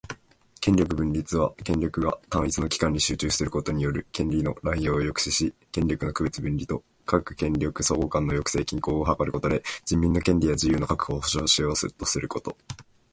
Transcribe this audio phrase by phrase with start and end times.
[0.61, 12.57] 権力分立は、権力が単一の機関に集中することによる権利の濫用を抑止し、権力の区別・分離と各権力相互間の抑制・均衡を図ることで、人民の権利や自由の確保を保障しようとすること